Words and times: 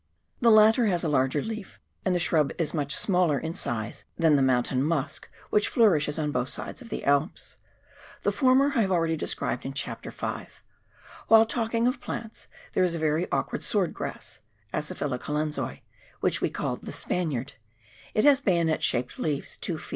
The 0.39 0.49
latter 0.49 0.87
has 0.87 1.03
a 1.03 1.07
larger 1.07 1.43
leaf, 1.43 1.79
and 2.03 2.15
the 2.15 2.19
shrub 2.19 2.51
is 2.57 2.73
much 2.73 2.95
smaller 2.95 3.37
in 3.37 3.53
size 3.53 4.03
than 4.17 4.35
the" 4.35 4.41
mountain 4.57 4.81
musk" 4.81 5.29
which 5.51 5.67
flourishes 5.67 6.17
on 6.17 6.31
both 6.31 6.49
sides 6.49 6.81
of 6.81 6.89
the 6.89 7.05
Alps. 7.05 7.57
The 8.23 8.31
former 8.31 8.71
I 8.75 8.81
have 8.81 8.91
already 8.91 9.15
described 9.15 9.63
in 9.63 9.73
Chapter 9.73 10.11
Y. 10.19 10.47
While 11.27 11.45
talking 11.45 11.85
of 11.85 12.01
plants 12.01 12.47
there 12.73 12.83
is 12.83 12.95
a 12.95 12.97
very 12.97 13.31
awkward 13.31 13.63
sword 13.63 13.93
grass 13.93 14.39
{Aciphylla 14.73 15.19
colensii) 15.19 15.83
which 16.19 16.41
we 16.41 16.49
call 16.49 16.77
the" 16.77 16.91
Spaniard," 17.05 17.53
it 18.15 18.25
has 18.25 18.41
bayonet 18.41 18.81
shaped 18.81 19.19
leaves, 19.19 19.55
two 19.55 19.75
ft. 19.75 19.89